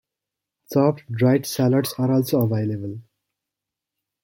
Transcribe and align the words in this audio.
Chopped, 0.73 1.03
dried 1.11 1.45
shallots 1.45 1.93
are 1.99 2.11
also 2.11 2.41
available. 2.41 3.01